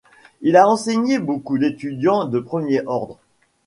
[0.41, 3.19] Il a enseigné beaucoup d'étudiants de premier ordre.